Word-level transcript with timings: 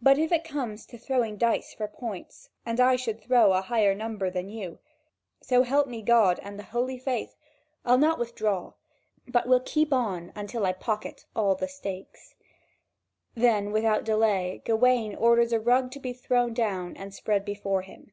But 0.00 0.16
if 0.18 0.32
it 0.32 0.42
comes 0.42 0.86
to 0.86 0.96
throwing 0.96 1.36
dice 1.36 1.74
for 1.74 1.86
points, 1.86 2.48
and 2.64 2.80
I 2.80 2.96
should 2.96 3.20
throw 3.20 3.52
a 3.52 3.60
higher 3.60 3.94
number 3.94 4.30
than 4.30 4.48
you, 4.48 4.78
so 5.42 5.64
help 5.64 5.86
me 5.86 6.00
God 6.00 6.40
and 6.42 6.58
the 6.58 6.62
holy 6.62 6.96
faith, 6.96 7.36
I'll 7.84 7.98
not 7.98 8.18
withdraw, 8.18 8.72
but 9.28 9.46
will 9.46 9.60
keep 9.60 9.92
on 9.92 10.32
until 10.34 10.64
I 10.64 10.72
pocket 10.72 11.26
all 11.36 11.54
the 11.56 11.68
stakes." 11.68 12.34
Then 13.34 13.70
without 13.70 14.02
delay 14.04 14.62
Gawain 14.64 15.14
orders 15.14 15.52
a 15.52 15.60
rug 15.60 15.90
to 15.90 16.00
be 16.00 16.14
thrown 16.14 16.54
down 16.54 16.96
and 16.96 17.12
spread 17.12 17.44
before 17.44 17.82
him. 17.82 18.12